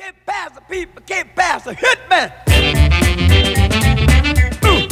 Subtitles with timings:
[0.00, 2.32] Can't pass the people, can't pass the hitman.
[4.64, 4.88] Ooh.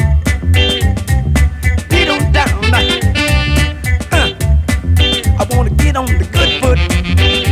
[1.88, 4.34] Get on down uh.
[5.38, 7.47] I wanna get on the good foot.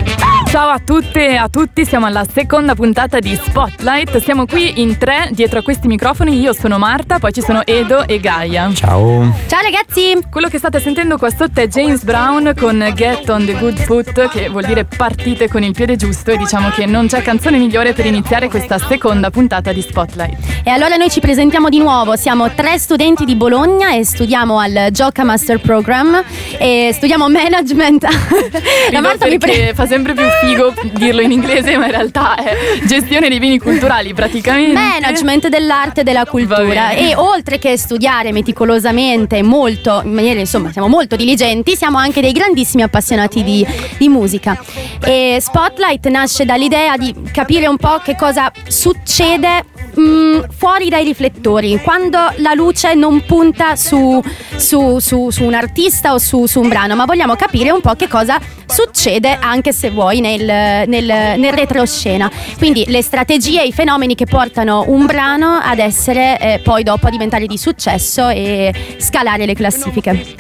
[0.56, 4.16] Ciao a tutte e a tutti, siamo alla seconda puntata di Spotlight.
[4.22, 6.40] Siamo qui in tre dietro a questi microfoni.
[6.40, 8.72] Io sono Marta, poi ci sono Edo e Gaia.
[8.72, 9.36] Ciao.
[9.48, 10.16] Ciao ragazzi!
[10.30, 14.28] Quello che state sentendo qua sotto è James Brown con Get on the Good Foot,
[14.30, 16.30] che vuol dire partite con il piede giusto.
[16.30, 20.38] E diciamo che non c'è canzone migliore per iniziare questa seconda puntata di Spotlight.
[20.64, 22.16] E allora noi ci presentiamo di nuovo.
[22.16, 26.24] Siamo tre studenti di Bologna e studiamo al Gioca Master Program
[26.58, 28.06] e studiamo management.
[28.90, 30.45] La Marta mi pre- fa sempre più figo
[30.92, 32.54] dirlo in inglese, ma in realtà è
[32.86, 34.72] gestione dei beni culturali praticamente.
[34.72, 36.90] Management dell'arte e della cultura.
[36.90, 42.32] E oltre che studiare meticolosamente, molto, in maniera insomma, siamo molto diligenti, siamo anche dei
[42.32, 43.66] grandissimi appassionati di,
[43.98, 44.60] di musica.
[45.04, 51.80] E Spotlight nasce dall'idea di capire un po' che cosa succede mh, fuori dai riflettori,
[51.82, 54.22] quando la luce non punta su,
[54.56, 57.94] su, su, su un artista o su, su un brano, ma vogliamo capire un po'
[57.94, 62.30] che cosa succede anche se vuoi nel, nel, nel retroscena.
[62.58, 67.06] Quindi le strategie e i fenomeni che portano un brano ad essere eh, poi dopo
[67.06, 70.34] a diventare di successo e scalare le classifiche.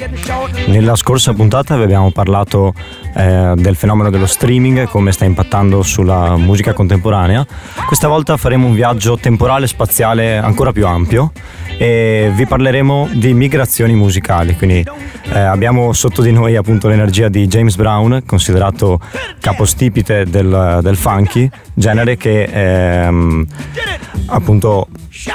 [0.66, 2.74] Nella scorsa puntata vi abbiamo parlato
[3.16, 7.46] eh, del fenomeno dello streaming come sta impattando sulla musica contemporanea.
[7.86, 11.32] Questa volta faremo un viaggio temporale e spaziale ancora più ampio
[11.78, 14.54] e vi parleremo di migrazioni musicali.
[14.54, 14.84] Quindi
[15.32, 19.00] eh, abbiamo sotto di noi appunto l'energia di James Brown, considerato
[19.40, 23.46] capostipite del, del funky, genere che ehm,
[24.26, 24.88] appunto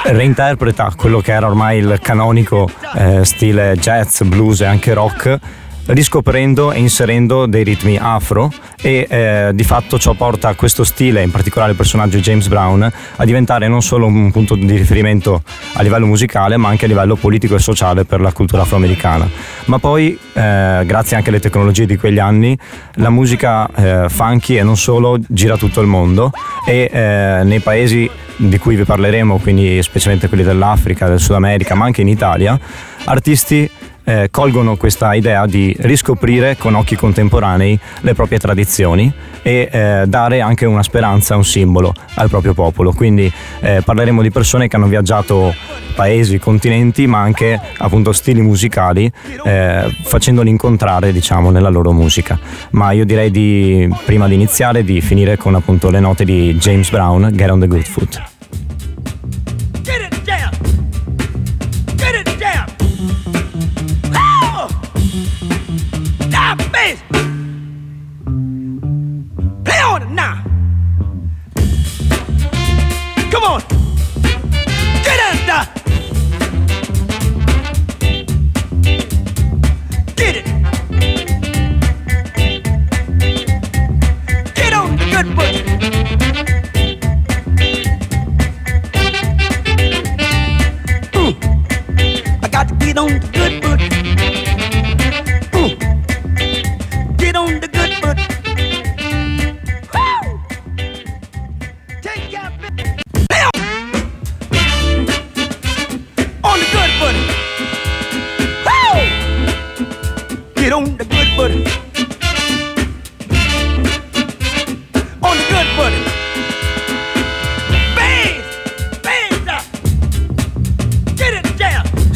[0.04, 5.38] reinterpreta quello che era ormai il canonico eh, stile jazz, blues e anche rock
[5.86, 8.50] riscoprendo e inserendo dei ritmi afro
[8.80, 12.48] e eh, di fatto ciò porta a questo stile, in particolare il personaggio di James
[12.48, 15.42] Brown, a diventare non solo un punto di riferimento
[15.74, 19.28] a livello musicale ma anche a livello politico e sociale per la cultura afroamericana.
[19.66, 22.56] Ma poi, eh, grazie anche alle tecnologie di quegli anni,
[22.94, 26.30] la musica eh, funky e non solo gira tutto il mondo
[26.66, 31.74] e eh, nei paesi di cui vi parleremo, quindi specialmente quelli dell'Africa, del Sud America,
[31.74, 32.58] ma anche in Italia,
[33.04, 33.68] artisti
[34.04, 40.40] eh, colgono questa idea di riscoprire con occhi contemporanei le proprie tradizioni e eh, dare
[40.40, 42.92] anche una speranza, un simbolo al proprio popolo.
[42.92, 43.30] Quindi
[43.60, 45.54] eh, parleremo di persone che hanno viaggiato
[45.94, 49.10] paesi, continenti, ma anche appunto stili musicali,
[49.44, 52.38] eh, facendoli incontrare diciamo nella loro musica.
[52.70, 56.90] Ma io direi di, prima di iniziare, di finire con appunto le note di James
[56.90, 58.31] Brown, Get on the Good Foot.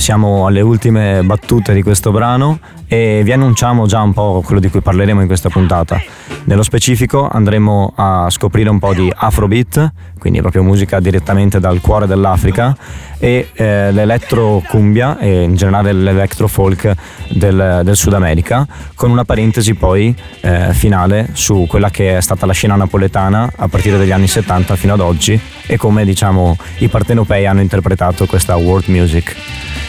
[0.06, 4.70] Siamo alle ultime battute di questo brano e vi annunciamo già un po' quello di
[4.70, 6.00] cui parleremo in questa puntata.
[6.44, 12.06] Nello specifico andremo a scoprire un po' di Afrobeat, quindi proprio musica direttamente dal cuore
[12.06, 12.76] dell'Africa,
[13.18, 16.94] e eh, l'elettro cumbia e in generale l'electro folk
[17.30, 18.64] del, del Sud America,
[18.94, 23.66] con una parentesi poi eh, finale su quella che è stata la scena napoletana a
[23.66, 25.36] partire dagli anni 70 fino ad oggi
[25.66, 29.34] e come diciamo i partenopei hanno interpretato questa world music.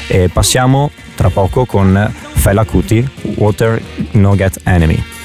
[0.08, 3.06] E passiamo tra poco con Fela Kuti,
[3.36, 3.82] Water
[4.12, 5.17] No Get Enemy.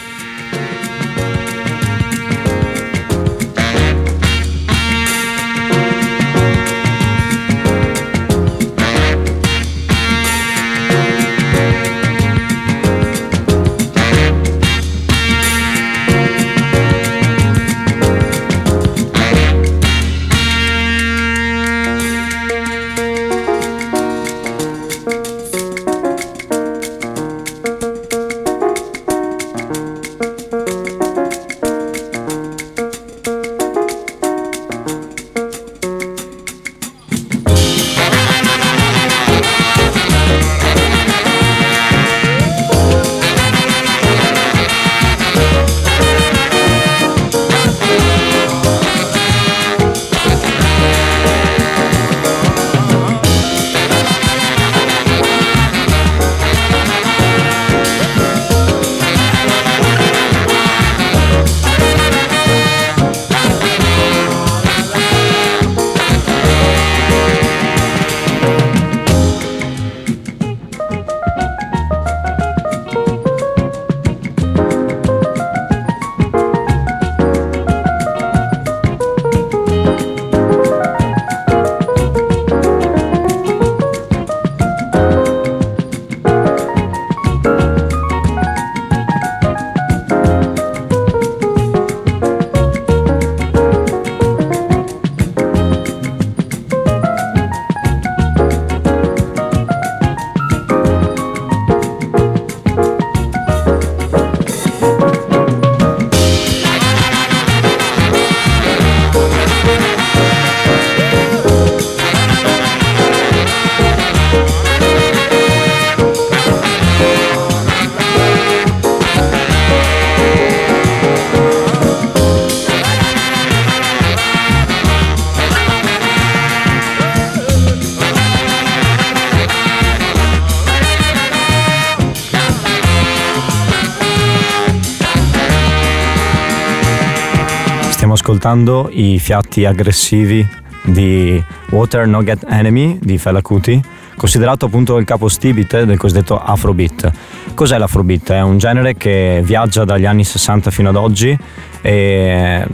[138.42, 140.44] Ascoltando i fiati aggressivi
[140.82, 141.40] di
[141.70, 143.80] Water No Get Enemy di Fela Kuti,
[144.16, 147.12] considerato appunto il capostipite del cosiddetto Afrobeat.
[147.54, 148.32] Cos'è l'Afrobeat?
[148.32, 151.38] È un genere che viaggia dagli anni 60 fino ad oggi
[151.82, 152.66] e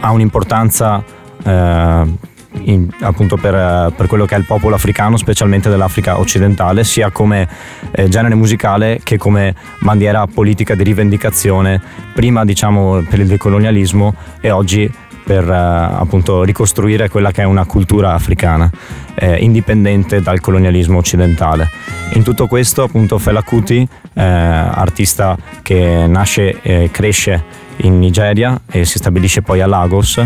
[0.00, 1.04] ha un'importanza
[1.44, 2.32] eh,
[2.62, 7.48] in, appunto per, per, quello che è il popolo africano, specialmente dell'Africa occidentale, sia come
[7.92, 11.80] eh, genere musicale che come bandiera politica di rivendicazione,
[12.14, 14.90] prima diciamo per il decolonialismo e oggi
[15.24, 18.70] per eh, appunto ricostruire quella che è una cultura africana
[19.14, 21.68] eh, indipendente dal colonialismo occidentale.
[22.12, 28.84] In tutto questo appunto Fela Kuti, eh, artista che nasce e cresce in Nigeria e
[28.84, 30.22] si stabilisce poi a Lagos.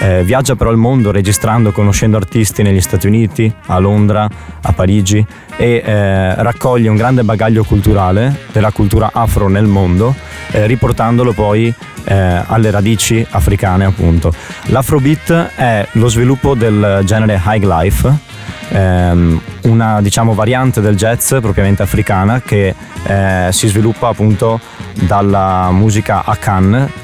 [0.00, 4.28] Eh, viaggia però il mondo registrando e conoscendo artisti negli Stati Uniti, a Londra,
[4.60, 5.24] a Parigi
[5.56, 10.14] e eh, raccoglie un grande bagaglio culturale della cultura afro nel mondo,
[10.50, 11.72] eh, riportandolo poi
[12.04, 14.32] eh, alle radici africane appunto.
[14.66, 18.30] L'Afrobeat è lo sviluppo del genere high life
[18.72, 22.74] ehm, una diciamo, variante del jazz propriamente africana che
[23.04, 24.60] eh, si sviluppa appunto
[24.94, 26.24] dalla musica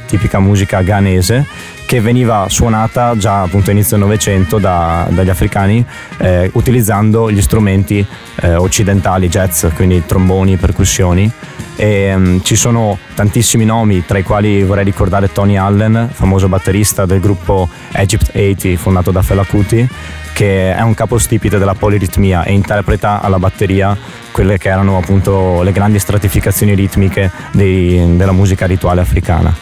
[0.07, 1.47] Tipica musica ghanese,
[1.87, 5.85] che veniva suonata già appunto inizio Novecento da, dagli africani
[6.19, 8.05] eh, utilizzando gli strumenti
[8.41, 11.31] eh, occidentali jazz, quindi tromboni, percussioni.
[11.81, 17.07] E, um, ci sono tantissimi nomi, tra i quali vorrei ricordare Tony Allen, famoso batterista
[17.07, 19.89] del gruppo Egypt 80 fondato da Fela Kuti,
[20.33, 23.97] che è un capostipite della poliritmia e interpreta alla batteria
[24.33, 29.55] quelle che erano appunto le grandi stratificazioni ritmiche dei, della musica rituale africana.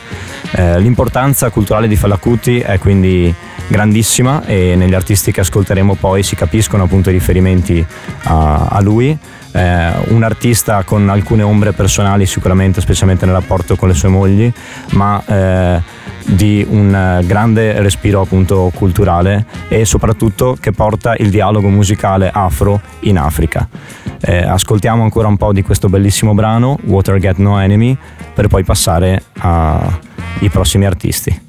[0.52, 3.34] Eh, l'importanza culturale di Falacuti è quindi
[3.68, 7.84] grandissima e negli artisti che ascolteremo poi si capiscono appunto i riferimenti
[8.24, 9.16] a, a lui.
[9.56, 14.52] Eh, un artista con alcune ombre personali sicuramente, specialmente nel rapporto con le sue mogli,
[14.90, 15.80] ma eh,
[16.26, 23.16] di un grande respiro appunto culturale e soprattutto che porta il dialogo musicale afro in
[23.18, 23.66] Africa.
[24.20, 27.96] Eh, ascoltiamo ancora un po' di questo bellissimo brano, Water Get No Enemy,
[28.34, 31.40] per poi passare ai prossimi artisti.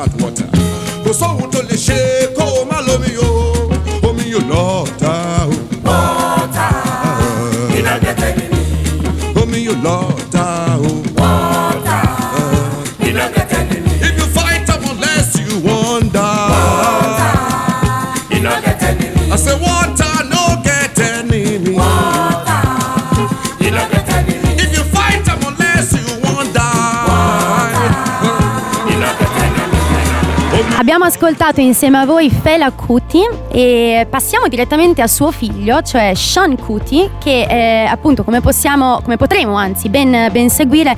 [0.00, 0.46] without water.
[1.02, 1.47] Because so
[31.08, 37.08] ascoltato insieme a voi Fela Kuti e passiamo direttamente a suo figlio, cioè Sean Kuti,
[37.18, 40.94] che eh, appunto come possiamo, come potremo anzi ben, ben seguire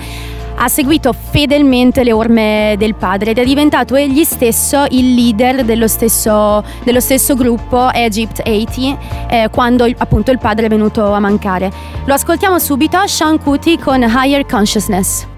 [0.56, 5.86] ha seguito fedelmente le orme del padre ed è diventato egli stesso il leader dello
[5.86, 8.98] stesso, dello stesso gruppo Egypt 80
[9.28, 11.70] eh, quando appunto il padre è venuto a mancare.
[12.04, 15.29] Lo ascoltiamo subito, Sean Kuti con Higher Consciousness.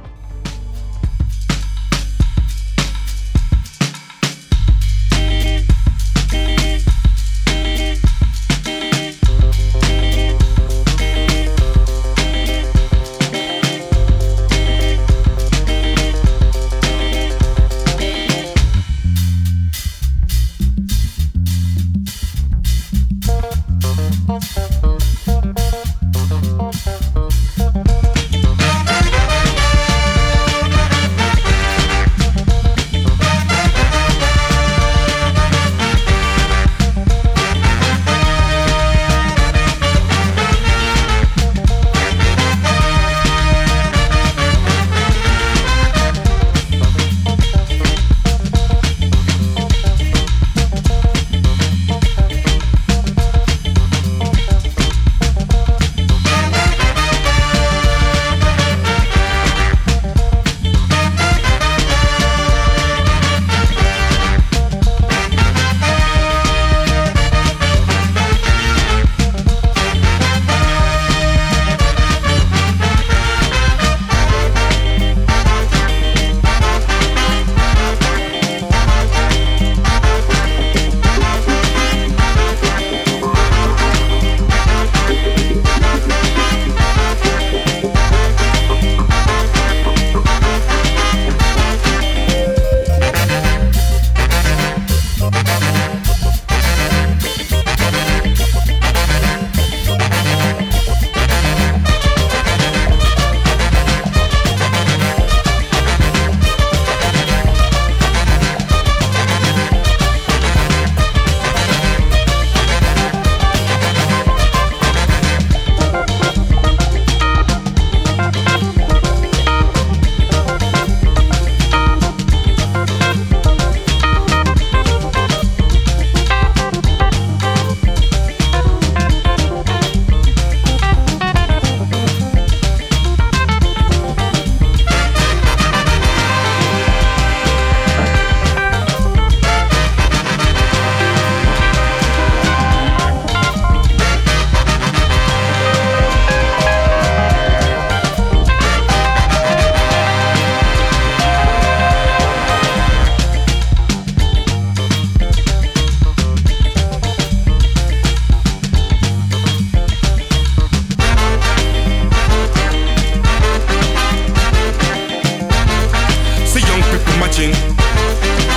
[167.22, 167.54] matching.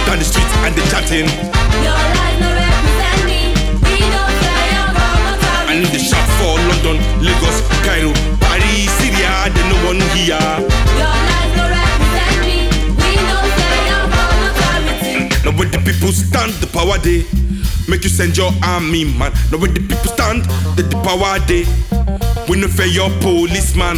[0.09, 1.29] Down the streets and they chatting.
[1.85, 3.53] Your life no represent me.
[3.85, 8.09] We know fly from And the shop for London, Lagos, Cairo,
[8.41, 10.41] Paris, Syria, they no one here.
[10.97, 12.57] Your life no represent me.
[12.97, 15.13] We know fly from authority.
[15.45, 17.21] Now when the people stand, the power they
[17.87, 19.31] make you send your army man.
[19.53, 20.41] Now when the people stand,
[20.73, 21.69] the, the power they.
[22.49, 23.97] We no fear your policeman.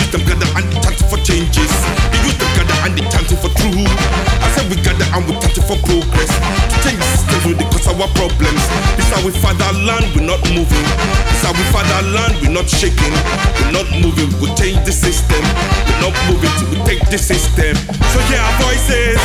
[0.00, 1.72] Use them gather and chant for changes
[2.84, 3.90] and the chance for truth.
[4.42, 6.32] I said we gather and we chance for progress.
[6.34, 8.62] To change the system will cause our problems.
[8.96, 10.86] This how we fatherland, we're not moving.
[11.32, 13.14] This how we fatherland, we're not shaking.
[13.62, 15.42] We're not moving, we change the system.
[15.86, 17.74] We're not moving till we take the system.
[18.12, 19.18] So yeah, our voices.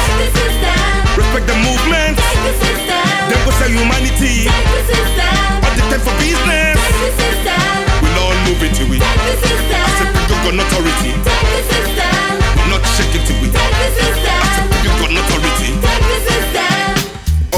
[1.14, 2.18] Respect the movement.
[2.18, 3.06] Take the system.
[3.30, 4.50] Then go sell humanity.
[4.50, 5.36] Take the system.
[5.62, 6.80] All the time for business.
[6.82, 7.62] Take the system.
[8.02, 8.74] We'll all move it.
[8.74, 9.78] Take the system.
[9.78, 11.12] I said we got authority.
[11.22, 12.43] Take the system.
[12.70, 13.52] Not shaking to it.
[13.54, 14.40] Take the system.
[14.84, 15.70] We got authority.
[15.82, 16.76] Take the system.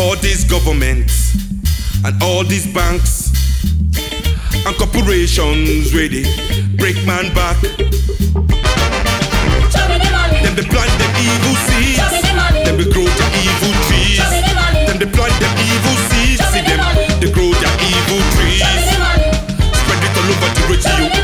[0.02, 1.16] All these governments
[2.04, 3.32] and all these banks
[4.66, 6.24] and corporations ready
[6.78, 7.58] break man back.
[10.42, 11.98] Them they plant them evil seeds.
[12.66, 14.20] Them they grow the evil trees.
[14.88, 16.42] Them they plant them evil seeds.
[16.52, 16.80] See them,
[17.20, 18.62] they grow their evil trees.
[19.80, 21.15] Spread it all over the radio.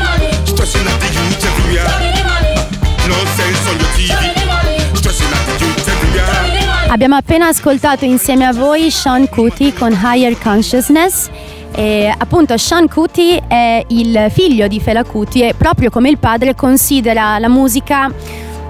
[6.88, 11.30] Abbiamo appena ascoltato insieme a voi Sean Kuti con Higher Consciousness.
[11.74, 16.54] E appunto Sean Kuti è il figlio di Fela Kuti e proprio come il padre
[16.54, 18.10] considera la musica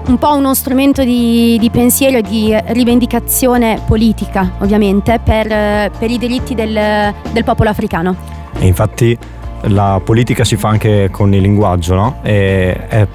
[0.07, 6.17] un po' uno strumento di, di pensiero e di rivendicazione politica, ovviamente, per, per i
[6.17, 8.15] diritti del, del, popolo africano.
[8.57, 9.17] E infatti
[9.63, 12.19] la politica si fa anche con il linguaggio, no?
[12.23, 13.07] E è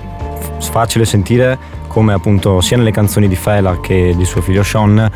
[0.58, 5.10] facile sentire come appunto sia nelle canzoni di Fela che di suo figlio Sean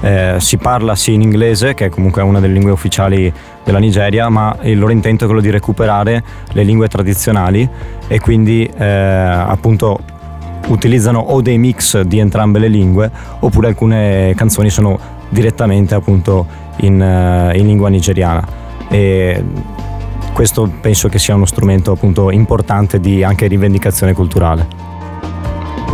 [0.00, 3.32] eh, si parla sì in inglese, che è comunque una delle lingue ufficiali
[3.64, 7.68] della Nigeria, ma il loro intento è quello di recuperare le lingue tradizionali
[8.06, 9.98] e quindi eh, appunto
[10.68, 14.96] utilizzano o dei mix di entrambe le lingue oppure alcune canzoni sono
[15.30, 16.46] direttamente appunto
[16.82, 18.46] in, uh, in lingua nigeriana.
[18.88, 19.42] E
[20.32, 24.89] questo penso che sia uno strumento appunto importante di anche rivendicazione culturale.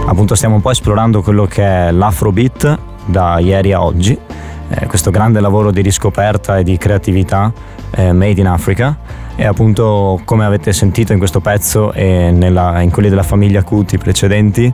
[0.09, 4.17] Appunto stiamo un po' esplorando quello che è l'afrobeat da ieri a oggi,
[4.69, 7.53] eh, questo grande lavoro di riscoperta e di creatività
[7.91, 8.97] eh, made in Africa.
[9.35, 13.99] E appunto come avete sentito in questo pezzo e nella, in quelli della famiglia Cuti
[13.99, 14.73] precedenti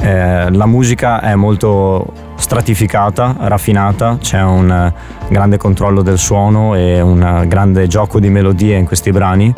[0.00, 4.92] eh, la musica è molto stratificata, raffinata, c'è un
[5.28, 9.54] grande controllo del suono e un grande gioco di melodie in questi brani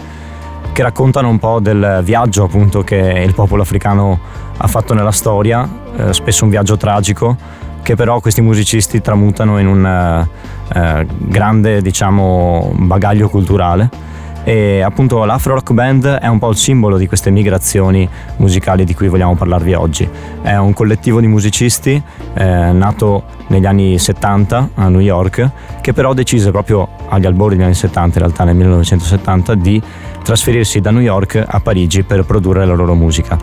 [0.75, 4.19] che raccontano un po' del viaggio appunto che il popolo africano
[4.57, 7.37] ha fatto nella storia, eh, spesso un viaggio tragico,
[7.83, 10.27] che però questi musicisti tramutano in un
[10.75, 14.13] eh, grande diciamo, bagaglio culturale
[14.45, 18.95] e appunto l'Afro Rock Band è un po' il simbolo di queste migrazioni musicali di
[18.95, 20.09] cui vogliamo parlarvi oggi.
[20.43, 22.01] È un collettivo di musicisti
[22.35, 27.65] eh, nato negli anni 70 a New York che però decise proprio agli albori degli
[27.65, 29.83] anni 70, in realtà nel 1970, di
[30.23, 33.39] trasferirsi da New York a Parigi per produrre la loro musica.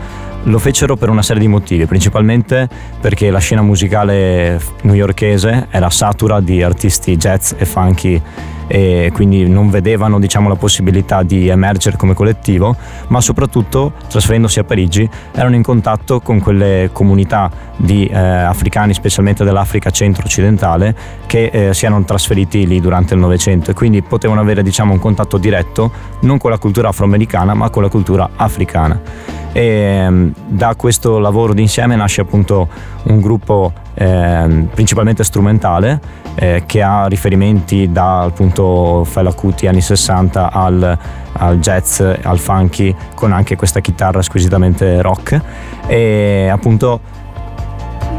[0.45, 2.67] Lo fecero per una serie di motivi, principalmente
[2.99, 8.21] perché la scena musicale newyorkese era satura di artisti jazz e funky
[8.65, 12.75] e quindi non vedevano diciamo, la possibilità di emergere come collettivo,
[13.10, 19.43] ma soprattutto trasferendosi a Parigi erano in contatto con quelle comunità di eh, africani, specialmente
[19.43, 20.95] dell'Africa centro-occidentale,
[21.27, 24.99] che eh, si erano trasferiti lì durante il Novecento e quindi potevano avere diciamo, un
[24.99, 30.76] contatto diretto non con la cultura afroamericana ma con la cultura africana e ehm, da
[30.76, 32.68] questo lavoro d'insieme nasce appunto
[33.04, 36.00] un gruppo eh, principalmente strumentale
[36.36, 40.98] eh, che ha riferimenti da appunto Fela Kuti anni 60 al,
[41.34, 45.40] al, jazz, al funky con anche questa chitarra squisitamente rock.
[45.88, 47.00] E appunto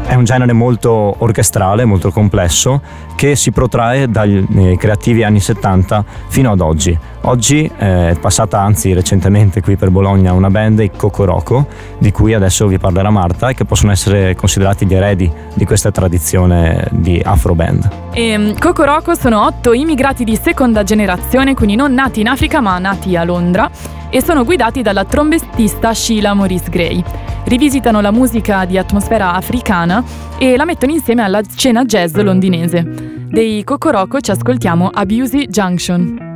[0.05, 2.81] è un genere molto orchestrale, molto complesso,
[3.15, 4.45] che si protrae dai
[4.77, 6.97] creativi anni 70 fino ad oggi.
[7.21, 12.33] Oggi eh, è passata anzi recentemente qui per Bologna una band, i Cocoroco, di cui
[12.33, 17.21] adesso vi parlerà Marta e che possono essere considerati gli eredi di questa tradizione di
[17.23, 17.89] Afro Band.
[18.11, 23.15] E, Cocoroco sono otto immigrati di seconda generazione, quindi non nati in Africa ma nati
[23.15, 23.69] a Londra
[24.13, 27.03] e sono guidati dalla trombettista Sheila Maurice Gray.
[27.45, 30.03] Rivisitano la musica di atmosfera africana
[30.37, 33.25] e la mettono insieme alla scena jazz londinese.
[33.27, 36.31] Dei Cocoroco ci ascoltiamo a Busy Junction.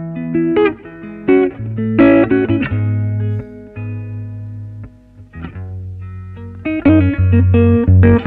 [7.40, 8.27] Thank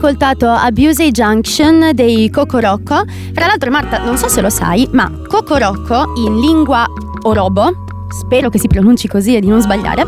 [0.00, 3.04] ascoltato Abuse Junction dei Cocorocco.
[3.34, 6.86] Tra l'altro, Marta, non so se lo sai, ma Cocorocco in lingua
[7.24, 10.06] orobo, spero che si pronunci così e di non sbagliare,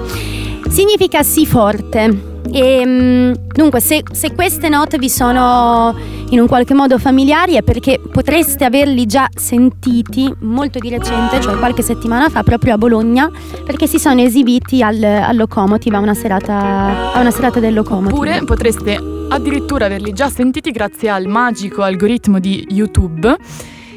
[0.70, 2.30] significa sì forte.
[2.50, 5.94] E, mm, dunque, se, se, queste note vi sono
[6.30, 11.56] in un qualche modo familiari è perché potreste averli già sentiti molto di recente, cioè
[11.56, 13.30] qualche settimana fa, proprio a Bologna,
[13.64, 18.14] perché si sono esibiti al, al Locomotive, a una, serata, a una serata del Locomotive.
[18.14, 23.34] Oppure potreste addirittura averli già sentiti grazie al magico algoritmo di YouTube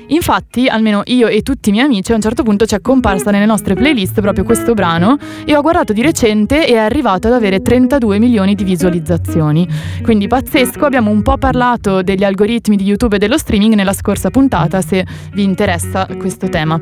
[0.08, 3.32] Infatti, almeno io e tutti i miei amici a un certo punto ci è comparsa
[3.32, 7.34] nelle nostre playlist proprio questo brano e ho guardato di recente e è arrivato ad
[7.34, 9.68] avere 32 milioni di visualizzazioni.
[10.04, 14.30] Quindi pazzesco, abbiamo un po' parlato degli algoritmi di YouTube e dello streaming nella scorsa
[14.30, 16.80] puntata se vi interessa questo tema.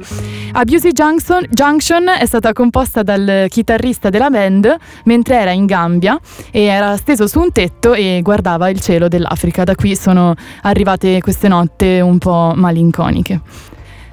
[0.52, 6.20] Abusey Junction, Junction è stata composta dal chitarrista della band mentre era in Gambia
[6.52, 9.64] e era steso su un tetto e guardava il cielo dell'Africa.
[9.64, 13.42] Da qui sono arrivate queste notte un po' malinconiche elettroniche.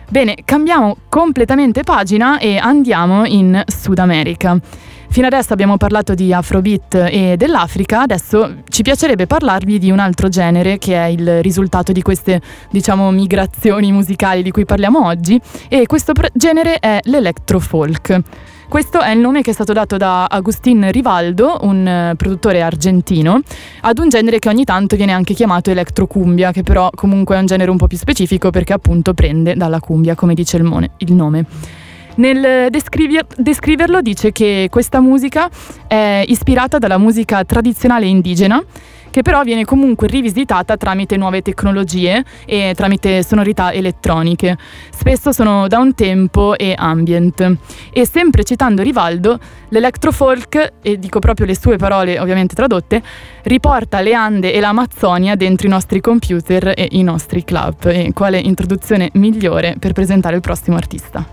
[0.09, 4.59] Bene, cambiamo completamente pagina e andiamo in Sud America.
[5.09, 10.29] Fino adesso abbiamo parlato di Afrobeat e dell'Africa, adesso ci piacerebbe parlarvi di un altro
[10.29, 15.87] genere che è il risultato di queste, diciamo, migrazioni musicali di cui parliamo oggi e
[15.87, 18.21] questo genere è l'electrofolk.
[18.71, 23.41] Questo è il nome che è stato dato da Agustin Rivaldo, un uh, produttore argentino,
[23.81, 27.47] ad un genere che ogni tanto viene anche chiamato electrocumbia, che però comunque è un
[27.47, 31.13] genere un po' più specifico perché appunto prende dalla cumbia, come dice il, mone, il
[31.13, 31.45] nome.
[32.15, 35.51] Nel descriver- descriverlo dice che questa musica
[35.89, 38.63] è ispirata dalla musica tradizionale indigena
[39.11, 44.57] che però viene comunque rivisitata tramite nuove tecnologie e tramite sonorità elettroniche.
[44.91, 47.57] Spesso sono da un tempo e ambient.
[47.93, 53.03] E sempre citando Rivaldo, l'electrofolk, e dico proprio le sue parole ovviamente tradotte,
[53.43, 57.87] riporta le Ande e l'Amazzonia dentro i nostri computer e i nostri club.
[57.87, 61.25] E quale introduzione migliore per presentare il prossimo artista?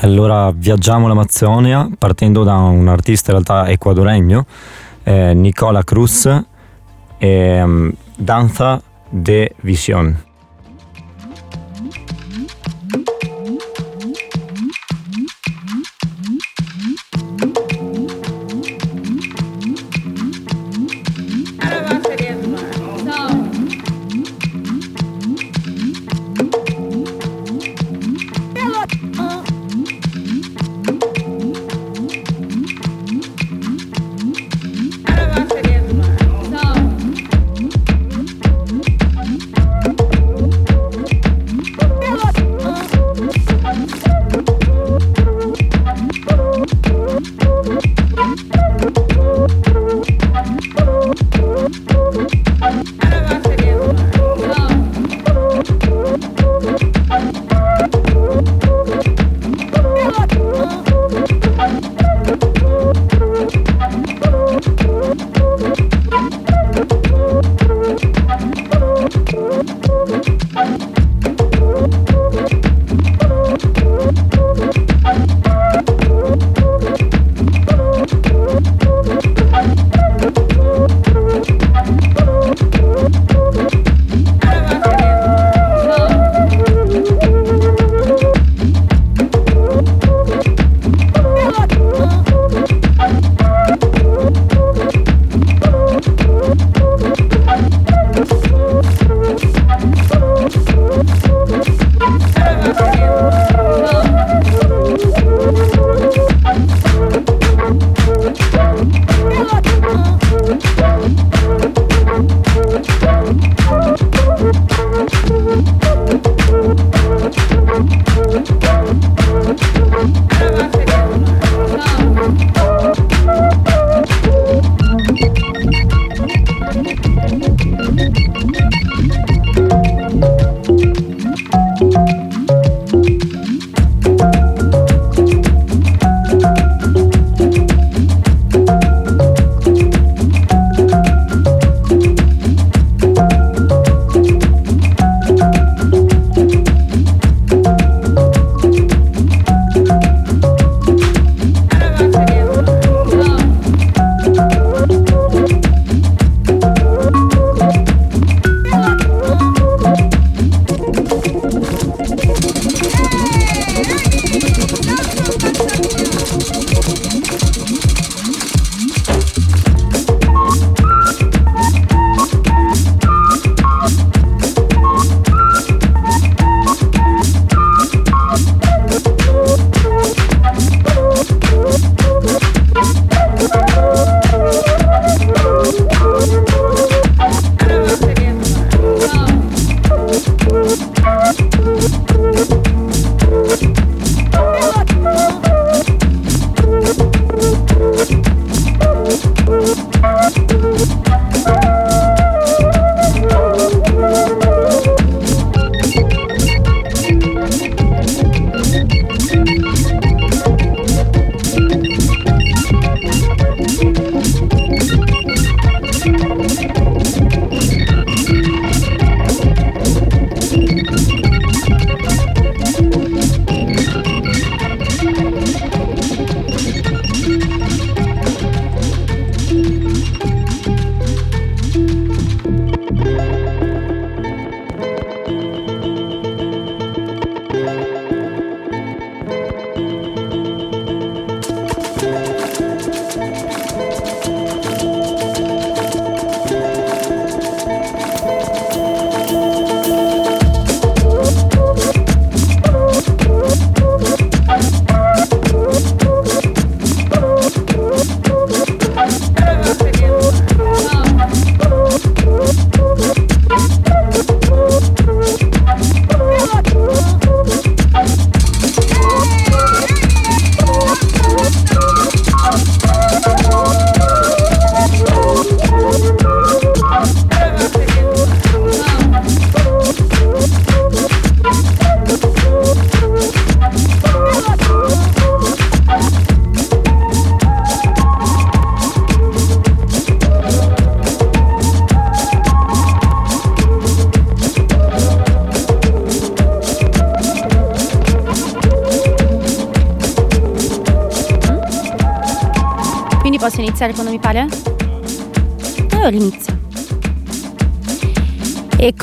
[0.00, 4.46] E allora viaggiamo l'Amazzonia partendo da un artista in realtà ecuadoregno,
[5.02, 6.44] eh, Nicola Cruz,
[7.20, 7.64] eh,
[8.18, 10.27] danza de visión.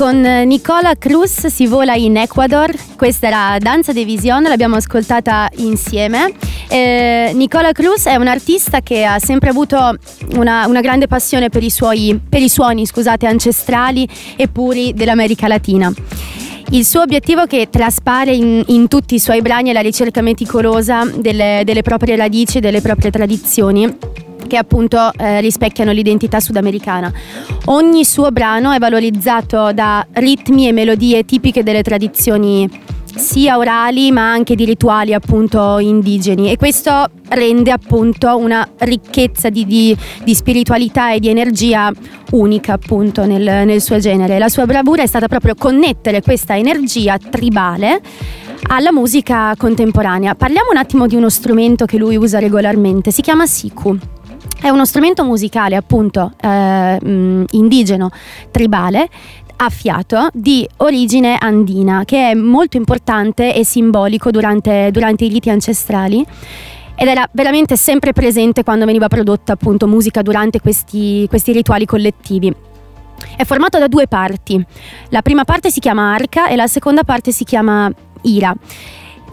[0.05, 6.31] Con Nicola Cruz si vola in Ecuador, questa era Danza de Vision, l'abbiamo ascoltata insieme.
[6.67, 9.97] Eh, Nicola Cruz è un artista che ha sempre avuto
[10.35, 15.47] una, una grande passione per i, suoi, per i suoni scusate, ancestrali e puri dell'America
[15.47, 15.91] Latina.
[16.69, 21.03] Il suo obiettivo che traspare in, in, tutti i suoi brani è la ricerca meticolosa
[21.15, 24.04] delle, delle proprie radici e delle proprie tradizioni
[24.47, 27.11] che appunto eh, rispecchiano l'identità sudamericana.
[27.65, 32.69] Ogni suo brano è valorizzato da ritmi e melodie tipiche delle tradizioni
[33.15, 39.65] sia orali ma anche di rituali appunto indigeni e questo rende appunto una ricchezza di,
[39.65, 41.91] di, di spiritualità e di energia
[42.31, 44.37] unica appunto nel, nel suo genere.
[44.37, 48.01] La sua bravura è stata proprio connettere questa energia tribale
[48.67, 50.35] alla musica contemporanea.
[50.35, 53.97] Parliamo un attimo di uno strumento che lui usa regolarmente, si chiama siku.
[54.65, 56.97] È uno strumento musicale appunto eh,
[57.51, 58.09] indigeno,
[58.49, 59.07] tribale,
[59.57, 65.51] a fiato di origine andina, che è molto importante e simbolico durante, durante i riti
[65.51, 66.25] ancestrali
[66.95, 72.51] ed era veramente sempre presente quando veniva prodotta appunto musica durante questi, questi rituali collettivi.
[73.37, 74.59] È formato da due parti.
[75.09, 77.87] La prima parte si chiama arca e la seconda parte si chiama
[78.23, 78.51] ira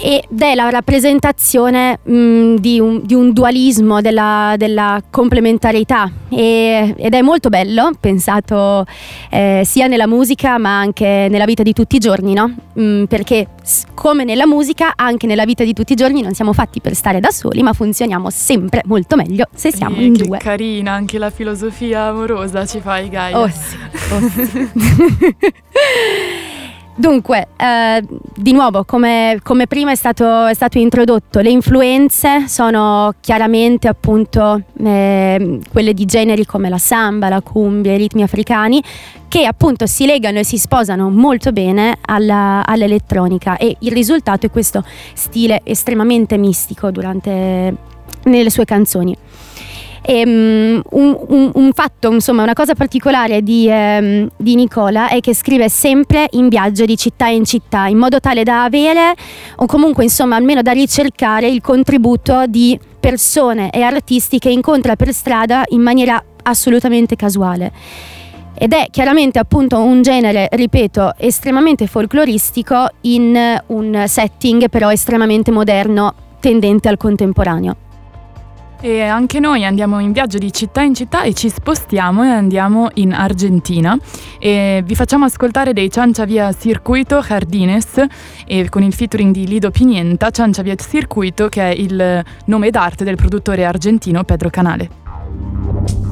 [0.04, 7.14] ed è la rappresentazione mh, di, un, di, un, dualismo, della, della complementarietà e, ed
[7.14, 8.84] è molto bello, pensato
[9.30, 12.52] eh, sia nella musica ma anche nella vita di tutti i giorni, no?
[12.72, 13.46] mh, perché
[13.94, 17.20] come nella musica, anche nella vita di tutti i giorni non siamo fatti per stare
[17.20, 20.38] da soli ma funzioniamo sempre molto meglio se siamo e in che due.
[20.38, 23.38] carina, anche la filosofia amorosa ci fai Gaia.
[23.38, 23.76] Oh sì,
[24.10, 24.68] oh sì.
[26.94, 28.04] Dunque, eh,
[28.36, 34.60] di nuovo, come, come prima è stato, è stato, introdotto, le influenze sono chiaramente appunto
[34.78, 38.82] eh, quelle di generi come la samba, la cumbia, i ritmi africani,
[39.26, 44.50] che appunto si legano e si sposano molto bene alla, all'elettronica e il risultato è
[44.50, 44.84] questo
[45.14, 47.74] stile estremamente mistico durante,
[48.24, 49.16] nelle sue canzoni.
[50.04, 55.20] E, um, un, un, un, fatto, insomma, una cosa particolare di, um, di, Nicola è
[55.20, 59.14] che scrive sempre in viaggio di città in città, in modo tale da avere,
[59.56, 65.12] o comunque insomma almeno da ricercare il contributo di persone e artisti che incontra per
[65.12, 67.72] strada in maniera assolutamente casuale.
[68.54, 76.14] Ed è chiaramente appunto un genere, ripeto, estremamente folcloristico in un setting però estremamente moderno,
[76.38, 77.76] tendente al contemporaneo.
[78.84, 82.88] E anche noi andiamo in viaggio di città in città e ci spostiamo e andiamo
[82.94, 83.96] in Argentina
[84.40, 88.04] e vi facciamo ascoltare dei Ciancia Via Circuito Jardines
[88.44, 93.04] e con il featuring di Lido Pinienta, Ciancia Via Circuito che è il nome d'arte
[93.04, 96.11] del produttore argentino Pedro Canale.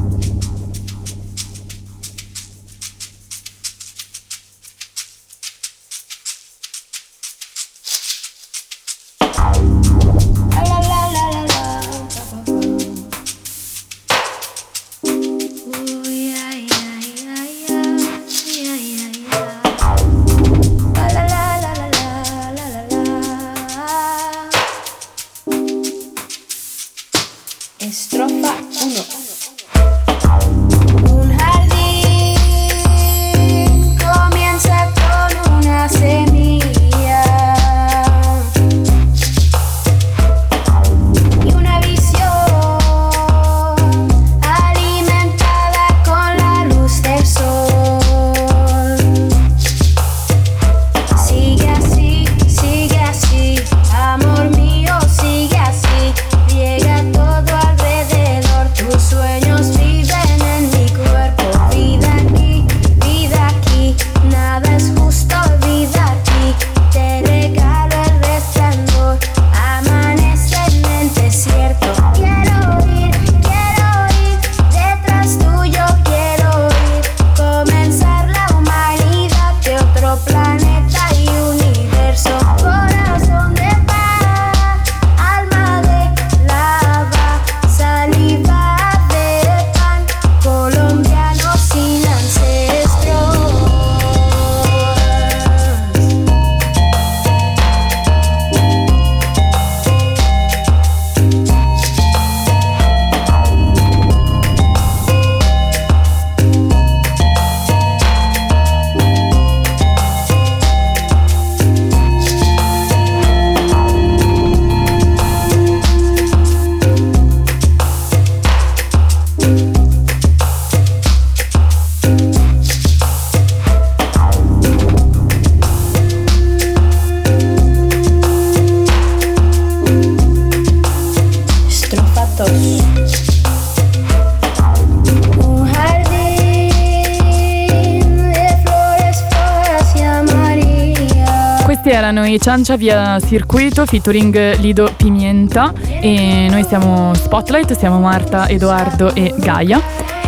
[142.21, 148.47] Questi erano i Ciancia via circuito featuring Lido Pimienta e noi siamo Spotlight, siamo Marta,
[148.47, 149.81] Edoardo e Gaia.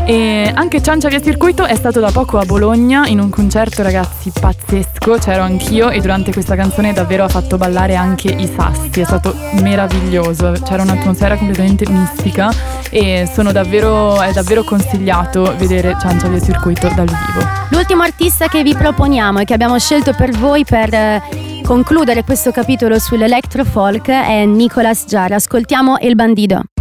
[0.04, 4.32] E anche Ciancia via circuito è stato da poco a Bologna in un concerto ragazzi
[4.32, 9.04] pazzesco, c'ero anch'io e durante questa canzone davvero ha fatto ballare anche i sassi, è
[9.04, 12.52] stato meraviglioso, c'era un'atmosfera completamente mistica
[12.90, 17.48] e davvero, è davvero consigliato vedere Ciancia via circuito dal vivo.
[17.70, 21.22] L'ultimo artista che vi proponiamo e che abbiamo scelto per voi per eh,
[21.62, 25.36] concludere questo capitolo sull'electrofolk è Nicolas Giara.
[25.36, 26.71] Ascoltiamo El Bandido.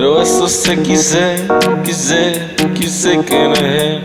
[0.00, 1.44] Pero eso se quise,
[1.82, 4.00] quise, quise que no es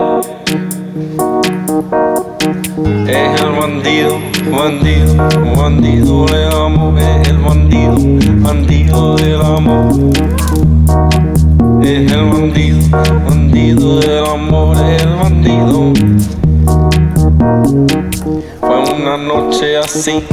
[3.07, 4.17] Es el bandido,
[4.49, 5.15] bandido,
[5.55, 7.95] bandido le amo, es el bandido,
[8.41, 9.93] bandido del amor
[11.83, 12.79] es el bandido,
[13.29, 15.93] bandido del amor, el bandido.
[18.61, 20.23] Fue una noche así,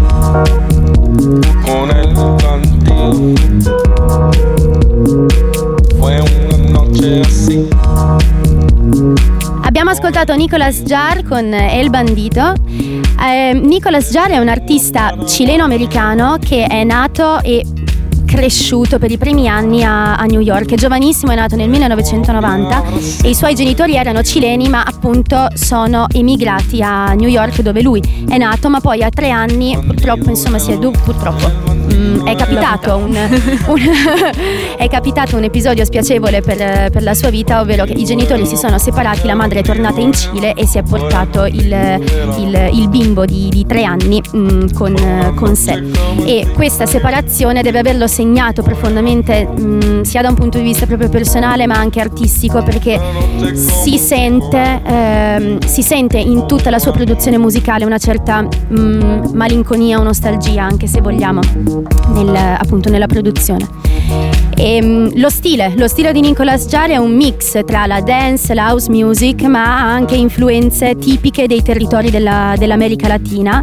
[1.67, 3.80] con el bandido.
[9.91, 12.53] Abbiamo ascoltato Nicolas Jar con El Bandito.
[13.21, 17.67] Eh, Nicolas Jar è un artista cileno-americano che è nato e
[18.25, 20.71] cresciuto per i primi anni a, a, New York.
[20.71, 22.85] È giovanissimo, è nato nel 1990
[23.25, 28.01] e i suoi genitori erano cileni ma appunto sono emigrati a New York dove lui
[28.29, 32.97] è nato ma poi a tre anni purtroppo insomma si è purtroppo Mm, è, capitato
[32.97, 33.15] un,
[33.69, 33.81] un
[34.77, 38.57] è capitato un episodio spiacevole per, per, la sua vita, ovvero che i genitori si
[38.57, 41.67] sono separati, la madre è tornata in Cile e si è portato il,
[42.39, 45.83] il, il bimbo di, di, tre anni mh, mm, con, con, sé.
[46.25, 50.87] E questa separazione deve averlo segnato profondamente mh, mm, sia da un punto di vista
[50.87, 52.99] proprio personale ma anche artistico perché
[53.53, 59.99] si sente, ehm, si sente in tutta la sua produzione musicale una certa mh, malinconia
[59.99, 61.41] o nostalgia anche se vogliamo
[62.13, 63.67] nel, appunto nella produzione.
[64.57, 68.53] E, ehm, lo stile, lo stile di Nicolas Jarre è un mix tra la dance,
[68.55, 73.63] la house music, ma ha anche influenze tipiche dei territori della, dell'America Latina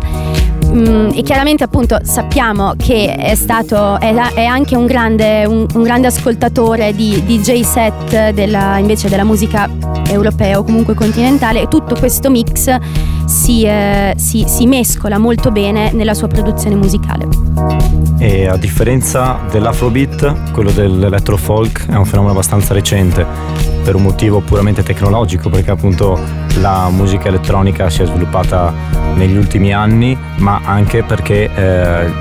[0.67, 5.83] mm, e chiaramente appunto sappiamo che è stato è, è anche un grande, un, un
[5.83, 9.69] grande ascoltatore di DJ set della, invece della musica
[10.09, 12.75] europea o comunque continentale e tutto questo mix
[13.25, 17.27] si, eh, si, si mescola molto bene nella sua produzione musicale.
[18.19, 24.83] E a differenza dell'afrobeat, quello dell'elettrofolk è un fenomeno abbastanza recente per un motivo puramente
[24.83, 26.19] tecnologico, perché appunto
[26.59, 28.73] la musica elettronica si è sviluppata
[29.13, 32.11] negli ultimi anni, ma anche perché eh,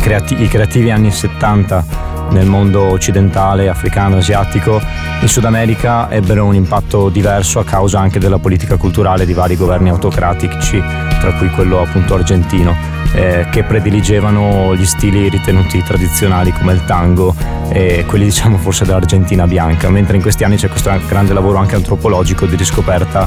[0.00, 1.84] creati- i creativi anni 70
[2.30, 4.80] nel mondo occidentale, africano, asiatico,
[5.20, 9.56] in Sud America ebbero un impatto diverso a causa anche della politica culturale di vari
[9.56, 10.82] governi autocratici,
[11.20, 17.34] tra cui quello appunto argentino, eh, che prediligevano gli stili ritenuti tradizionali come il tango
[17.70, 21.74] e quelli diciamo forse dell'Argentina bianca, mentre in questi anni c'è questo grande lavoro anche
[21.74, 23.26] antropologico di riscoperta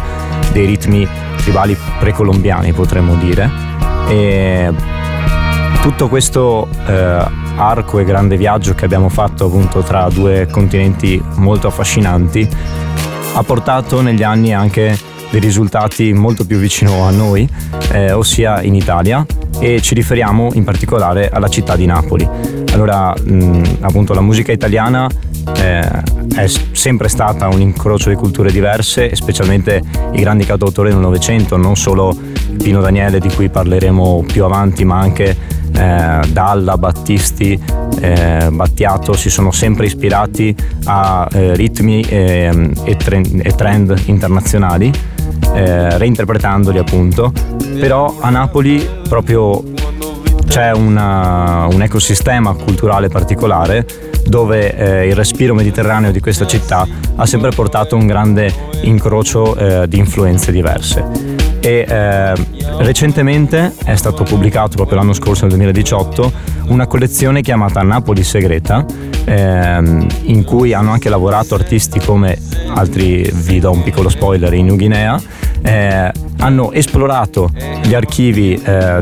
[0.51, 3.49] dei ritmi tribali precolombiani potremmo dire.
[4.07, 4.71] E
[5.81, 7.25] tutto questo eh,
[7.55, 12.47] arco e grande viaggio che abbiamo fatto appunto tra due continenti molto affascinanti
[13.33, 14.97] ha portato negli anni anche
[15.29, 17.47] dei risultati molto più vicino a noi,
[17.91, 19.25] eh, ossia in Italia
[19.59, 22.27] e ci riferiamo in particolare alla città di Napoli.
[22.71, 25.09] Allora, mh, appunto la musica italiana
[25.55, 25.87] eh,
[26.35, 29.81] è sempre stata un incrocio di culture diverse, specialmente
[30.13, 32.15] i grandi cantautori del Novecento, non solo
[32.57, 35.35] Pino Daniele di cui parleremo più avanti, ma anche
[35.73, 37.59] eh, Dalla, Battisti,
[37.99, 44.91] eh, Battiato si sono sempre ispirati a eh, ritmi e, e, trend, e, trend, internazionali,
[45.53, 47.31] eh, reinterpretandoli appunto,
[47.79, 49.63] però a Napoli proprio
[50.49, 53.85] c'è una, un ecosistema culturale particolare
[54.25, 59.87] dove eh, il respiro mediterraneo di questa città ha sempre portato un grande incrocio eh,
[59.87, 61.37] di influenze diverse.
[61.59, 62.33] E eh,
[62.79, 66.31] recentemente è stato pubblicato proprio l'anno scorso nel 2018
[66.67, 68.85] una collezione chiamata Napoli Segreta
[69.25, 72.37] ehm, in cui hanno anche lavorato artisti come
[72.73, 75.19] altri vi do un piccolo spoiler in New Guinea
[75.61, 77.49] eh, hanno esplorato
[77.83, 79.01] gli archivi eh,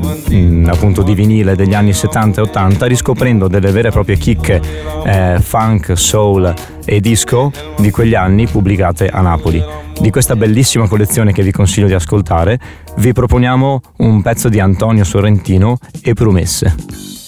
[0.65, 4.61] appunto di vinile degli anni 70 e 80 riscoprendo delle vere e proprie chicche
[5.05, 6.53] eh, funk, soul
[6.85, 9.63] e disco di quegli anni pubblicate a Napoli.
[9.99, 12.59] Di questa bellissima collezione che vi consiglio di ascoltare
[12.97, 17.26] vi proponiamo un pezzo di Antonio Sorrentino e Promesse.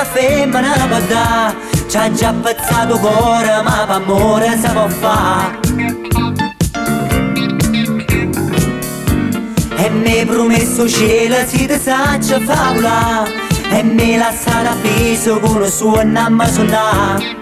[0.00, 1.56] Una femmina può dare
[1.88, 5.58] Ci ha già pezzato cuore ma per amore si può fare.
[9.76, 13.24] E mi promesso cielo si ti saccia favola
[13.70, 17.36] E mi lasciare appeso con il suo nome suonare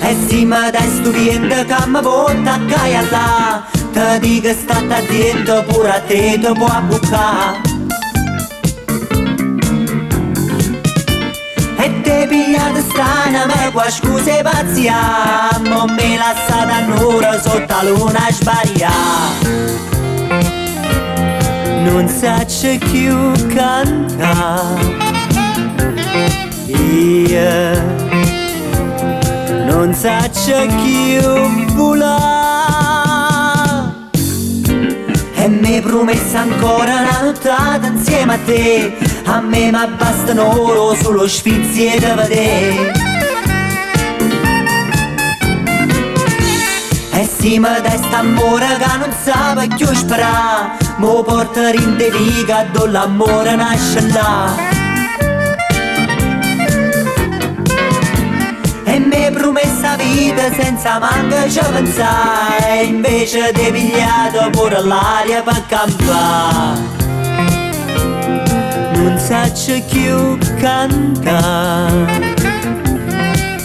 [0.00, 5.90] E si mi dai stupiendo che mi porta a caia Te dico state attento pure
[5.90, 7.67] a te te può bucare
[11.88, 18.26] E te pigliate strana ma qua scuse pazziamo Me lasciate a nura sotto la luna
[18.30, 18.90] sbaria.
[21.84, 24.96] Non saccio più cantare
[26.66, 27.96] Io
[29.64, 32.36] non saccio più volare
[35.34, 41.28] e mi promessa ancora una nottata insieme a te A me mi bastano oro solo
[41.28, 42.92] sfizie da vedere.
[47.12, 50.78] E sì, ma dai st'amore che non sa più sperare.
[50.96, 54.50] Mo porta in de viga dove l'amore nasce là.
[58.84, 66.97] E mi promessa vita senza manca ci pensare Invece ti pigliato pure l'aria per campare
[69.08, 72.37] Non saccio più cantare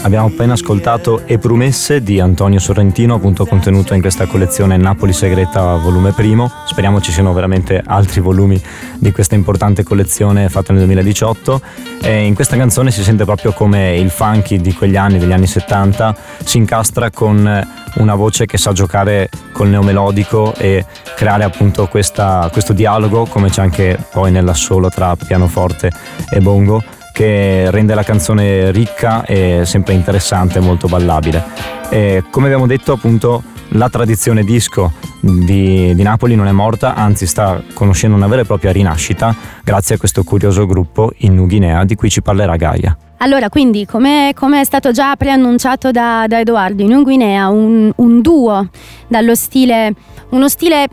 [0.03, 5.77] Abbiamo appena ascoltato E promesse di Antonio Sorrentino, appunto contenuto in questa collezione Napoli Segreta
[5.77, 6.51] volume primo.
[6.65, 8.61] Speriamo ci siano veramente altri volumi
[8.97, 11.61] di questa importante collezione fatta nel 2018.
[12.01, 15.47] E in questa canzone si sente proprio come il funky di quegli anni, degli anni
[15.47, 20.85] 70, si incastra con una voce che sa giocare col neomelodico e
[21.15, 25.89] creare appunto questa, questo dialogo, come c'è anche poi nell'assolo tra pianoforte
[26.29, 26.83] e bongo
[27.13, 31.41] che rende la canzone ricca e sempre interessante e molto ballabile.
[31.89, 33.43] E come abbiamo detto appunto
[33.75, 34.91] la tradizione disco
[35.21, 39.33] di, di, Napoli non è morta, anzi sta conoscendo una vera e propria rinascita
[39.63, 42.97] grazie a questo curioso gruppo in New Guinea di cui ci parlerà Gaia.
[43.17, 48.21] Allora, quindi, come, è stato già preannunciato da, da Edoardo, in New Guinea un, un
[48.21, 48.67] duo
[49.07, 49.93] dallo stile,
[50.29, 50.87] uno stile,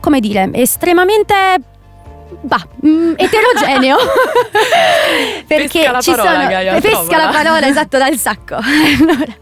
[0.00, 1.34] come dire, estremamente
[2.42, 3.96] bah, mm, eterogeneo.
[5.46, 6.48] Perché pesca ci parola, sono.
[6.48, 8.56] Gaia, pesca la parola esatto dal sacco.
[9.00, 9.32] allora,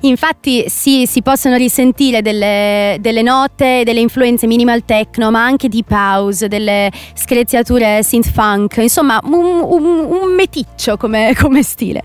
[0.00, 5.90] infatti, sì, si possono risentire delle, delle note, delle influenze minimal techno, ma anche deep
[5.90, 12.02] house, delle screziature synth funk, insomma, un, un, un meticcio come, come stile.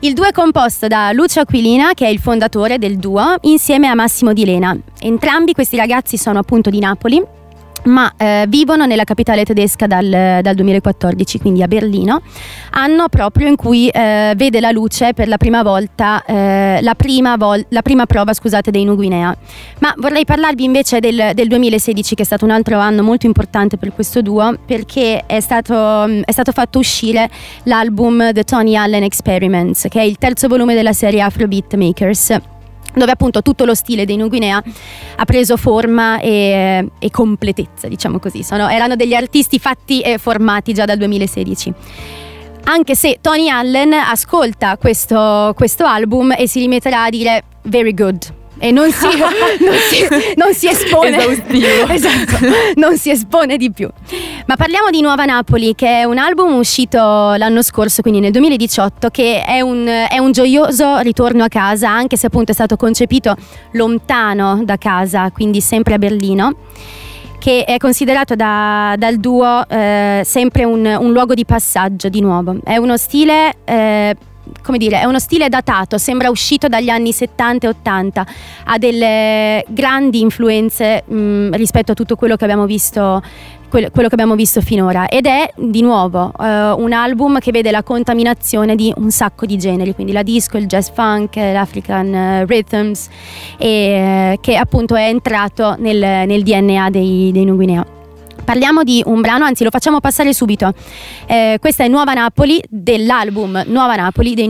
[0.00, 3.94] Il duo è composto da Lucio Aquilina, che è il fondatore del duo, insieme a
[3.94, 4.76] Massimo Di Lena.
[4.98, 7.22] Entrambi questi ragazzi sono appunto di Napoli
[7.84, 12.22] ma eh, vivono nella capitale tedesca dal, dal, 2014, quindi a Berlino,
[12.70, 17.36] anno proprio in cui eh, vede la luce per la prima volta, eh, la, prima
[17.36, 19.36] vol- la, prima prova scusate, dei Nuguinea.
[19.80, 23.76] Ma vorrei parlarvi invece del, del, 2016, che è stato un altro anno molto importante
[23.76, 27.28] per questo duo, perché è stato, è stato fatto uscire
[27.64, 32.40] l'album The Tony Allen Experiments, che è il terzo volume della serie Afrobeat Makers
[32.94, 34.62] dove appunto tutto lo stile dei Nuguinea
[35.16, 38.42] ha preso forma e, e completezza, diciamo così.
[38.42, 41.74] Sono, erano degli artisti fatti e formati già dal 2016
[42.64, 48.41] anche se Tony Allen ascolta questo, questo, album e si limiterà a dire very good
[48.62, 49.06] e non si,
[49.58, 50.06] non si,
[50.36, 51.16] non si espone.
[51.88, 52.46] Esatto,
[52.76, 53.90] non si espone di più.
[54.46, 59.08] Ma parliamo di Nuova Napoli che è un album uscito l'anno scorso quindi nel 2018
[59.08, 63.34] che è un, è un gioioso ritorno a casa anche se appunto è stato concepito
[63.72, 66.54] lontano da casa quindi sempre a Berlino
[67.40, 72.58] che è considerato da, dal duo eh, sempre un, un, luogo di passaggio di nuovo.
[72.62, 74.14] È uno stile eh,
[74.62, 78.26] come dire, è uno stile datato, sembra uscito dagli anni 70 e 80,
[78.64, 83.22] ha delle grandi influenze mh, mm, rispetto a tutto quello che abbiamo visto
[83.72, 87.82] quello che abbiamo visto finora ed è di nuovo uh, un album che vede la
[87.82, 93.08] contaminazione di un sacco di generi, quindi la disco, il jazz funk, l'African uh, rhythms
[93.56, 98.01] e uh, che appunto è entrato nel, nel DNA dei, dei Nuguinea.
[98.44, 100.72] Parliamo di un brano, anzi lo facciamo passare subito.
[101.26, 104.48] Eh, questa è Nuova Napoli dell'album Nuova Napoli dei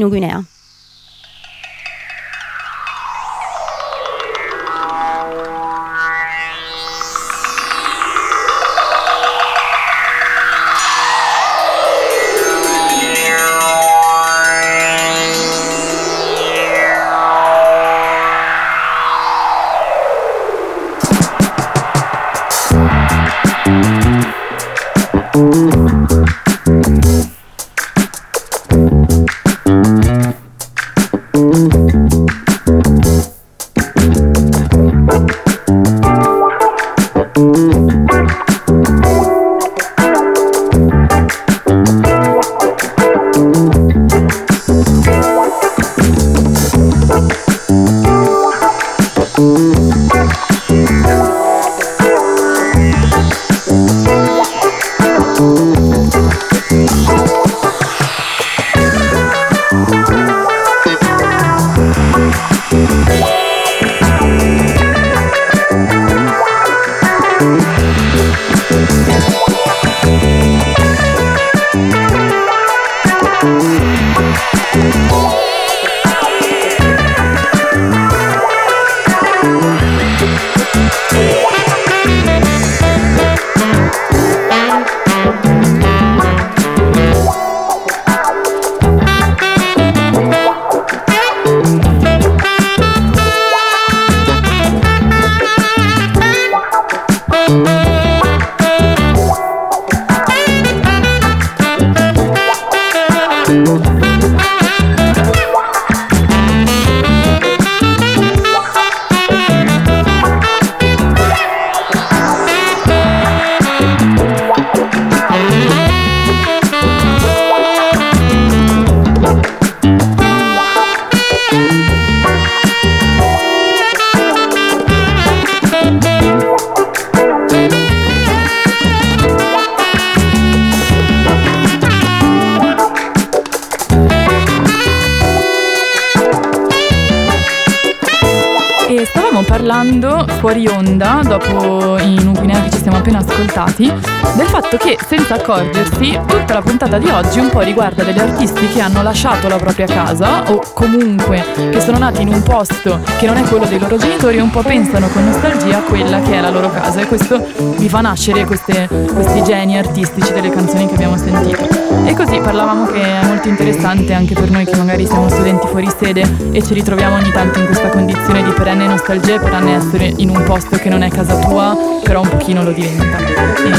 [139.63, 140.27] Nuguinea.
[140.39, 143.87] fuori onda, dopo un Guinea che ci siamo appena ascoltati,
[144.35, 148.67] del fatto che senza accorgersi tutta la puntata di oggi un po' riguarda degli artisti
[148.69, 153.27] che hanno lasciato la propria casa o comunque che sono nati in un posto che
[153.27, 156.33] non è quello dei loro genitori e un po' pensano con nostalgia a quella che
[156.33, 157.47] è la loro casa e questo
[157.77, 161.91] vi fa nascere queste, questi geni artistici delle canzoni che abbiamo sentito.
[162.05, 165.89] E così parlavamo che è molto interessante anche per noi che magari siamo studenti fuori
[165.97, 170.13] sede e ci ritroviamo ogni tanto in questa condizione di perenne nostalgia e perenne essere
[170.17, 173.19] in un posto che non è casa tua, però un pochino lo diventa.
[173.19, 173.73] E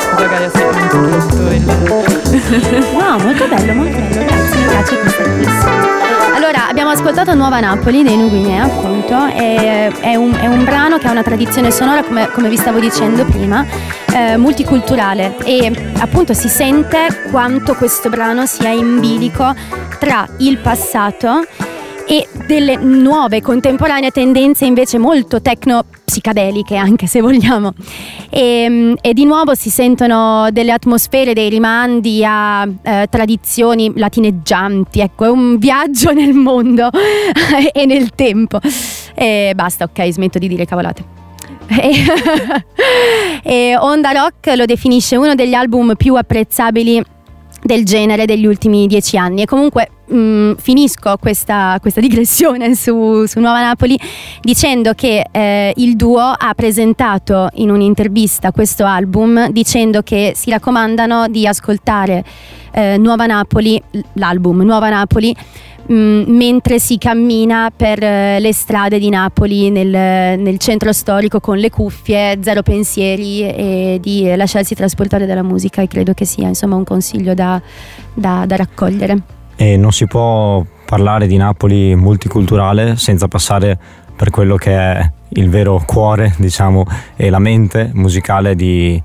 [0.00, 2.90] scusa Gaia se ho introdotto il...
[2.98, 5.70] No, molto bello, molto bello, grazie, mi piace questa.
[6.34, 11.06] Allora, abbiamo ascoltato Nuova Napoli dei Nuguinea, appunto, e è un, è un brano che
[11.06, 13.64] ha una tradizione sonora, come, come vi stavo dicendo prima,
[14.12, 19.54] eh, multiculturale e appunto si sente quanto questo brano sia in bilico
[19.98, 21.44] tra il passato
[22.06, 27.72] e delle nuove contemporanee tendenze invece molto tecno psicadeliche anche se vogliamo.
[28.28, 35.00] E, e, di nuovo si sentono delle atmosfere dei rimandi a eh, tradizioni latineggianti.
[35.00, 36.90] Ecco è un viaggio nel mondo
[37.72, 38.58] e nel tempo.
[39.14, 41.04] E basta ok smetto di dire cavolate.
[43.44, 47.02] E Onda Rock lo definisce uno degli album più apprezzabili
[47.62, 49.42] del genere degli ultimi dieci anni.
[49.42, 53.98] E comunque mh, mm, finisco questa, questa digressione su, su, Nuova Napoli
[54.40, 61.28] dicendo che eh, il duo ha presentato in un'intervista questo album dicendo che si raccomandano
[61.28, 62.24] di ascoltare
[62.72, 63.82] eh, Nuova Napoli,
[64.14, 65.34] l'album Nuova Napoli
[65.90, 71.58] Mm, mentre si cammina per eh, le strade di Napoli nel, nel, centro storico con
[71.58, 76.76] le cuffie, zero pensieri e di lasciarsi trasportare dalla musica e credo che sia insomma
[76.76, 77.60] un consiglio da,
[78.14, 79.41] da, da raccogliere.
[79.56, 83.78] E non si può parlare di Napoli multiculturale senza passare
[84.14, 86.84] per quello che è il vero cuore, diciamo,
[87.16, 89.00] e la mente musicale di,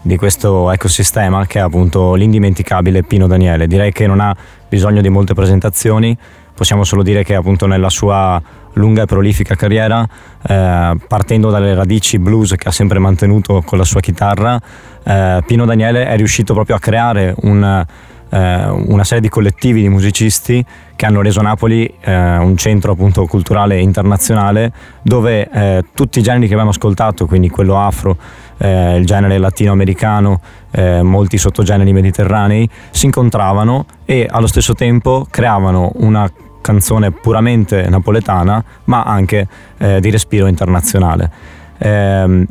[0.00, 3.66] di questo ecosistema che è appunto l'indimenticabile Pino Daniele.
[3.66, 4.34] Direi che non ha
[4.68, 6.16] bisogno di molte presentazioni,
[6.54, 8.40] possiamo solo dire che appunto nella sua
[8.74, 10.06] lunga e prolifica carriera,
[10.46, 14.60] eh, partendo dalle radici blues che ha sempre mantenuto con la sua chitarra,
[15.02, 17.84] eh, Pino Daniele è riuscito proprio a creare un
[18.32, 20.64] eh, una serie di collettivi di musicisti
[20.96, 24.72] che hanno reso Napoli eh, un centro appunto culturale internazionale
[25.02, 28.16] dove eh, tutti i generi che abbiamo ascoltato, quindi quello afro,
[28.56, 35.92] eh, il genere latinoamericano, eh, molti sottogeneri mediterranei, si incontravano e allo stesso tempo creavano
[35.96, 36.30] una
[36.62, 39.46] canzone puramente napoletana ma anche
[39.78, 41.30] eh, di respiro internazionale.
[41.76, 42.46] Eh,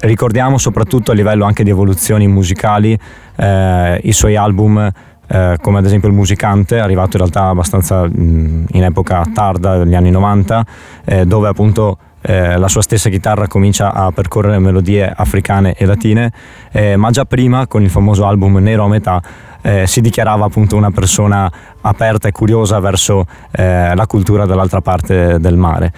[0.00, 2.96] ricordiamo soprattutto a livello anche di evoluzioni musicali
[3.40, 4.90] i suoi album
[5.28, 10.10] eh, come ad esempio il musicante, arrivato in realtà abbastanza in epoca tarda degli anni
[10.10, 10.66] 90,
[11.04, 16.32] eh, dove appunto eh, la sua stessa chitarra comincia a percorrere melodie africane e latine,
[16.72, 19.22] eh, ma già prima con il famoso album Nero a metà
[19.60, 21.50] eh, si dichiarava appunto una persona
[21.82, 25.92] aperta e curiosa verso la cultura dall'altra parte del mare.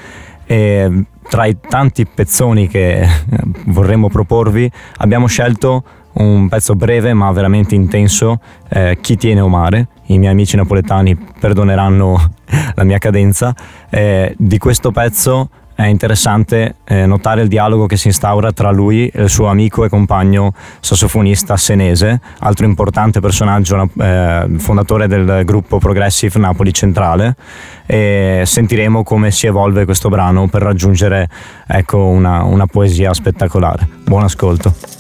[0.47, 3.07] E, tra i tanti pezzoni che
[3.67, 10.19] vorremmo proporvi abbiamo scelto un pezzo breve ma veramente intenso, eh, Chi tiene Omare, i
[10.19, 12.33] miei amici napoletani perdoneranno
[12.75, 13.55] la mia cadenza,
[13.89, 15.51] eh, di questo pezzo
[15.81, 19.83] è interessante eh, notare il dialogo che si instaura tra lui e il suo amico
[19.83, 27.35] e compagno sassofonista senese, altro importante personaggio, eh, fondatore del gruppo Progressive Napoli Centrale,
[27.87, 31.27] e sentiremo come si evolve questo brano per raggiungere
[31.67, 33.89] ecco, una, una poesia spettacolare.
[34.05, 35.00] Buon ascolto.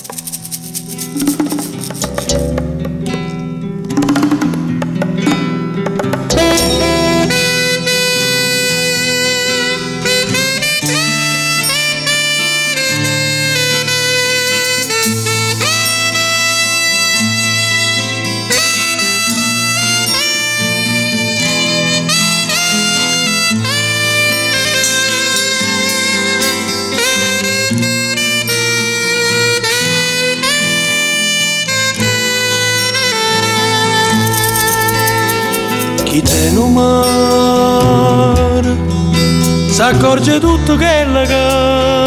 [40.21, 42.05] Accorge tutto quello che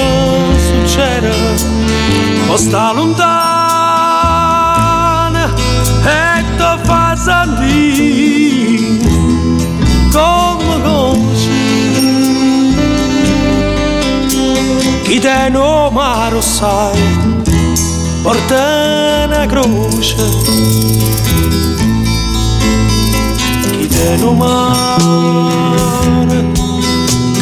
[0.68, 1.32] succede
[2.47, 3.32] o sta lontana
[6.03, 8.99] e ti fa sentire
[10.11, 11.49] come conosci?
[15.03, 17.41] Chi te no maro sai
[18.22, 20.16] porta una croce.
[23.72, 25.64] Chi te no mare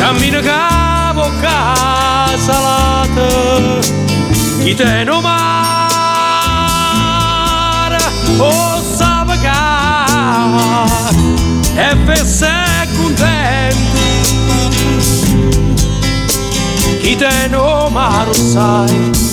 [0.02, 3.28] cammina capo casalata
[4.64, 6.02] chi te no mare
[8.40, 10.86] o sapeva
[11.76, 12.52] e fesse
[12.98, 14.10] contenti.
[17.02, 19.31] Chi te no mare sai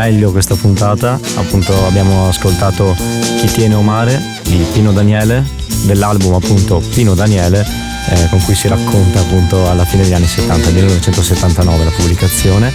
[0.00, 1.20] meglio questa puntata.
[1.36, 2.96] Appunto abbiamo ascoltato
[3.38, 5.44] Chi tiene o mare di Pino Daniele,
[5.84, 7.64] dell'album appunto Pino Daniele,
[8.08, 12.72] eh, con cui si racconta appunto alla fine degli anni 70, 1979 la pubblicazione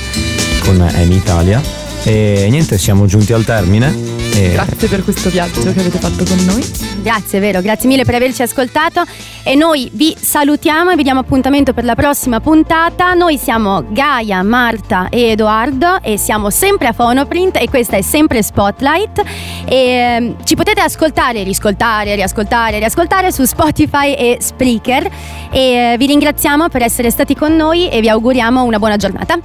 [0.63, 1.61] con Emi Italia.
[2.03, 4.14] E niente, siamo giunti al termine.
[4.36, 6.62] E Grazie per questo viaggio che avete fatto con noi.
[7.02, 9.04] Grazie, vero, grazie mille per averci ascoltato
[9.44, 13.14] e noi vi salutiamo e vi diamo appuntamento per la prossima puntata.
[13.14, 18.44] Noi siamo Gaia, Marta e Edoardo e siamo sempre a Phonoprint e questa è sempre
[18.44, 19.24] Spotlight
[19.64, 25.10] e ehm, ci potete ascoltare, riscoltare, riascoltare, riascoltare su Spotify e Spreaker
[25.50, 29.40] e eh, vi ringraziamo per essere stati con noi e vi auguriamo una buona giornata.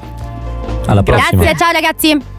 [0.87, 1.43] alla prossima.
[1.43, 2.39] Grazie, ciao ragazzi.